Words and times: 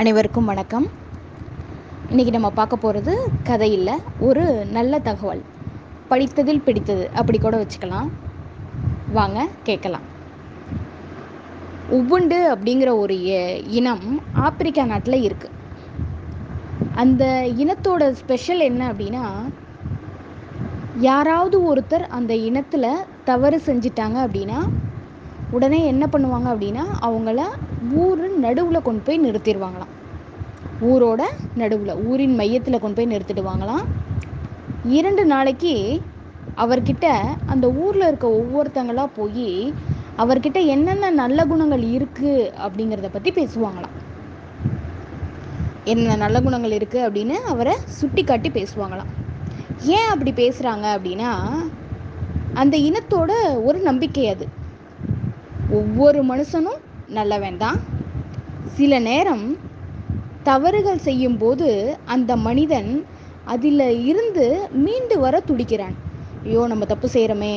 அனைவருக்கும் 0.00 0.44
வணக்கம். 0.44 0.84
இன்றைக்கி 2.10 2.30
நம்ம 2.30 2.50
பார்க்க 2.50 2.76
போகிறது 2.76 3.12
கதை 3.44 3.72
இல்லை 3.72 3.94
ஒரு 4.18 4.66
நல்ல 4.66 4.98
தகவல். 4.98 5.40
படித்ததில் 6.10 6.62
பிடித்தது 6.64 7.10
அப்படி 7.14 7.38
கூட 7.38 7.56
வச்சுக்கலாம். 7.56 8.08
வாங்க 9.12 9.46
கேட்கலாம். 9.62 10.04
உபுண்டு 11.90 12.38
அப்படிங்கிற 12.54 12.98
ஒரு 12.98 13.16
இனம் 13.78 14.22
ஆப்பிரிக்கா 14.34 14.84
நாட்டில் 14.84 15.24
இருக்குது 15.26 15.56
அந்த 16.94 17.24
இனத்தோட 17.56 18.10
ஸ்பெஷல் 18.10 18.60
என்ன 18.60 18.92
அப்படின்னா 18.92 19.24
யாராவது 21.10 21.74
ஒருத்தர் 21.74 22.06
அந்த 22.18 22.34
இனத்தில் 22.34 23.04
தவறு 23.24 23.60
செஞ்சிட்டாங்க 23.66 24.18
அப்படின்னா 24.26 24.60
உடனே 25.56 25.78
என்ன 25.92 26.04
பண்ணுவாங்க 26.12 26.48
அப்படின்னா 26.52 26.84
அவங்கள 27.08 27.40
ஊர் 28.02 28.24
நடுவில் 28.44 28.86
கொண்டு 28.86 29.02
போய் 29.06 29.24
நிறுத்திடுவாங்களாம். 29.26 29.92
ஊரோட 30.88 31.22
நடுவில் 31.60 32.00
ஊரின் 32.08 32.34
மையத்தில் 32.40 32.82
கொண்டு 32.82 32.98
போய் 32.98 33.12
நிறுத்திடுவாங்களாம். 33.14 33.84
இரண்டு 34.98 35.22
நாளைக்கு 35.32 35.74
அவர்கிட்ட 36.64 37.06
அந்த 37.52 37.66
ஊரில் 37.84 38.06
இருக்க 38.08 38.28
ஒவ்வொருத்தங்களாக 38.40 39.16
போய் 39.16 39.48
அவர்கிட்ட 40.22 40.58
என்னென்ன 40.74 41.10
நல்ல 41.22 41.46
குணங்கள் 41.46 41.84
இருக்குது 41.96 42.52
அப்படிங்கிறத 42.66 43.08
பற்றி 43.12 43.32
பேசுவாங்களாம். 43.38 43.96
என்ன 45.92 46.16
நல்ல 46.24 46.36
குணங்கள் 46.46 46.76
இருக்குது 46.78 47.04
அப்படின்னு 47.06 47.36
அவரை 47.52 47.74
சுட்டி 47.98 48.24
காட்டி 48.24 48.48
பேசுவாங்களாம். 48.56 49.12
ஏன் 49.96 50.10
அப்படி 50.12 50.32
பேசுகிறாங்க 50.40 50.86
அப்படின்னா 50.96 51.32
அந்த 52.62 52.76
இனத்தோட 52.88 53.32
ஒரு 53.68 53.78
நம்பிக்கை 53.88 54.24
அது. 54.34 54.46
ஒவ்வொரு 55.76 56.20
மனுஷனும் 56.24 56.82
நல்லவன் 57.16 57.58
தான். 57.62 57.78
சில 58.76 58.98
நேரம் 58.98 59.46
தவறுகள் 60.42 61.04
செய்யும்போது 61.06 61.68
அந்த 62.14 62.32
மனிதன் 62.46 62.90
அதில் 63.44 63.84
இருந்து 64.10 64.44
மீண்டு 64.84 65.16
வர 65.18 65.40
துடிக்கிறான். 65.40 65.96
ஐயோ 66.44 66.62
நம்ம 66.66 66.84
தப்பு 66.84 67.08
செய்கிறோமே 67.14 67.54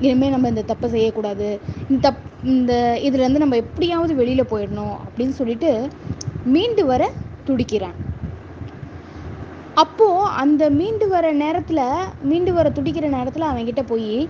இனிமேல் 0.00 0.34
நம்ம 0.34 0.48
இந்த 0.48 0.64
தப்பை 0.70 0.88
செய்யக்கூடாது. 0.94 1.48
இந்த 1.88 2.00
தப் 2.06 2.24
இந்த 2.52 2.72
இதுலேருந்து 3.06 3.42
நம்ம 3.44 3.56
எப்படியாவது 3.56 4.12
வெளியில் 4.14 4.50
போயிடணும் 4.50 4.96
அப்படின்னு 5.06 5.34
சொல்லிட்டு 5.40 5.70
மீண்டு 6.54 6.84
வர 6.86 7.02
துடிக்கிறான். 7.48 7.96
அப்போது 9.74 10.30
அந்த 10.42 10.70
மீண்டு 10.70 11.08
வர 11.08 11.26
நேரத்தில் 11.32 11.84
மீண்டு 12.22 12.52
வர 12.52 12.68
துடிக்கிற 12.68 13.08
நேரத்தில் 13.08 13.50
அவன்கிட்ட 13.50 13.82
போய் 13.86 14.28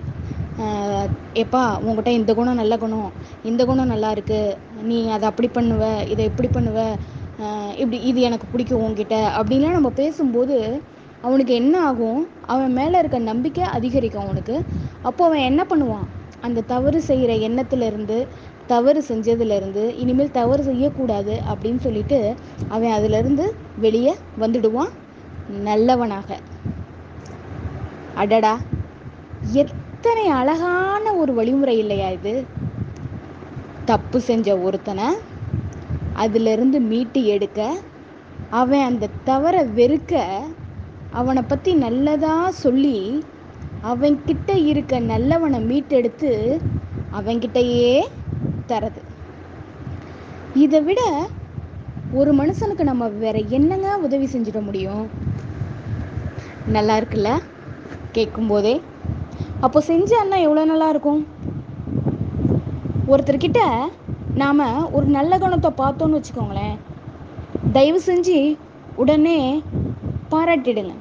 எப்பா 1.43 1.63
உங்ககிட்ட 1.79 2.11
இந்த 2.11 2.35
குணம் 2.35 2.61
நல்ல 2.61 2.75
குணம் 2.79 3.11
இந்த 3.45 3.63
குணம் 3.65 3.93
நல்லா 3.93 4.11
இருக்கு 4.11 4.41
நீ 4.83 4.99
அதை 5.09 5.25
அப்படி 5.29 5.49
பண்ணுவ 5.49 5.83
இதை 6.13 6.25
இப்படி 6.25 6.49
பண்ணுவ 6.49 6.79
இப்படி 7.77 7.99
இது 8.01 8.21
எனக்கு 8.21 8.47
பிடிக்கும் 8.53 8.85
உன்கிட்ட 8.87 9.17
அப்படின்லாம் 9.39 9.77
நம்ம 9.79 9.91
பேசும்போது 10.01 10.57
அவனுக்கு 11.23 11.53
என்ன 11.55 11.75
ஆகும்? 11.81 12.21
அவன் 12.47 12.73
மேலே 12.73 12.97
இருக்க 12.99 13.19
நம்பிக்கை 13.19 13.65
அதிகரிக்கும் 13.77 14.25
அவனுக்கு. 14.25 14.57
அப்போ 15.03 15.23
அவன் 15.25 15.47
என்ன 15.51 15.63
பண்ணுவான்? 15.71 16.07
அந்த 16.41 16.65
தவறு 16.73 16.99
செய்கிற 17.03 17.33
எண்ணத்துலேருந்து 17.49 18.19
தவறு 18.67 19.01
செஞ்சதுலேருந்து 19.09 19.85
இனிமேல் 20.03 20.37
தவறு 20.41 20.63
செய்யக்கூடாது 20.63 21.35
அப்படின்னு 21.51 21.81
சொல்லிட்டு 21.87 22.19
அவன் 22.69 22.95
அதுலேருந்து 22.99 23.45
வெளியே 23.79 24.15
வந்துடுவான் 24.41 24.93
நல்லவனாக. 25.69 26.31
அடடா 28.15 28.55
எத் 29.61 29.75
எத்தனை 30.01 30.29
அழகான 30.29 31.13
ஒரு 31.13 31.35
வழிமுறை 31.35 31.79
இல்லையா 31.79 32.09
இது? 32.09 32.45
தப்பு 33.85 34.21
செஞ்ச 34.21 34.59
ஒருத்தனை 34.59 35.05
அதிலிருந்து 36.15 36.81
மீட்டு 36.81 37.25
எடுக்க 37.25 37.77
அவன் 38.51 38.81
அந்த 38.81 39.09
தவறை 39.25 39.65
வெறுக்க 39.65 40.27
அவனை 41.11 41.43
பற்றி 41.43 41.75
நல்லதாக 41.75 42.53
சொல்லி 42.53 43.25
அவன்கிட்ட 43.85 44.57
இருக்க 44.57 45.01
நல்லவனை 45.01 45.61
மீட்டெடுத்து 45.67 46.61
அவன்கிட்டயே 47.13 48.05
தரது. 48.67 49.03
இதை 50.55 50.81
விட 50.81 51.01
ஒரு 52.13 52.35
மனுஷனுக்கு 52.35 52.83
நம்ம 52.83 53.09
வேற 53.09 53.39
என்னங்க 53.39 53.97
உதவி 53.97 54.27
செஞ்சிட 54.27 54.65
முடியும்? 54.65 55.09
நல்லா 56.67 56.97
இருக்குல்ல? 56.99 57.43
கேட்கும்போதே 58.13 58.81
அப்போ 59.67 59.79
செஞ்சான்னா 59.89 60.37
எவ்வளோ 60.47 60.65
நல்லா 60.71 60.89
இருக்கும்? 60.93 61.21
ஒருத்தர்கிட்ட 63.13 63.61
நாம் 64.43 64.63
ஒரு 64.97 65.07
நல்ல 65.17 65.33
குணத்தை 65.43 65.71
பார்த்தோன்னு 65.81 66.19
வச்சுக்கோங்களேன். 66.19 66.77
தயவு 67.77 68.01
செஞ்சு 68.07 68.37
உடனே 69.03 69.39
பாராட்டிடுங்க. 70.33 70.95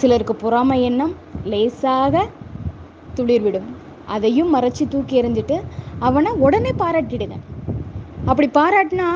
சிலருக்கு 0.00 0.34
பொறாமை 0.42 0.76
எண்ணம் 0.88 1.14
லேசாக 1.52 2.24
துளிர்விடும் 3.16 3.68
அதையும் 4.14 4.54
மறைச்சி 4.54 4.84
தூக்கி 4.92 5.20
எறிஞ்சிட்டு 5.20 5.56
அவனை 6.08 6.30
உடனே 6.46 6.72
பாராட்டிடுங்க. 6.82 7.36
அப்படி 8.30 8.48
பாராட்டினா 8.58 9.08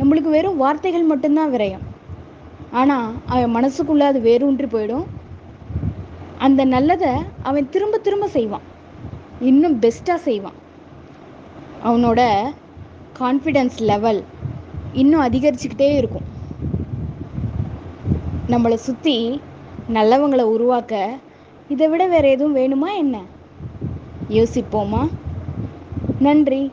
நம்மளுக்கு 0.00 0.30
வெறும் 0.36 0.60
வார்த்தைகள் 0.64 1.10
மட்டும்தான் 1.12 1.52
விரயம். 1.54 1.86
ஆனால் 2.80 3.08
அவன் 3.32 3.54
மனசுக்குள்ளே 3.56 4.06
அது 4.10 4.20
வேரூன்றி 4.28 4.68
போயிடும். 4.74 5.06
அந்த 6.46 6.64
நல்லதை 6.64 7.12
அவன் 7.42 7.70
திரும்ப 7.70 7.98
திரும்ப 7.98 8.28
செய்வான். 8.28 8.66
இன்னும் 9.40 9.80
பெஸ்ட்டாக 9.80 10.14
செய்வான். 10.14 10.58
அவனோட 11.84 12.20
கான்ஃபிடென்ஸ் 13.18 13.76
லெவல் 13.80 14.20
இன்னும் 14.92 15.24
அதிகரிச்சுக்கிட்டே 15.26 15.88
இருக்கும். 15.96 16.26
நம்மளை 18.48 18.74
சுற்றி 18.74 19.40
நல்லவங்களை 19.94 20.42
உருவாக்க 20.42 20.94
இதை 21.68 21.88
விட 21.88 22.06
வேறு 22.06 22.28
எதுவும் 22.28 22.56
வேணுமா 22.56 22.90
என்ன? 22.96 23.16
யோசிப்போமா? 24.28 25.02
நன்றி. 26.18 26.70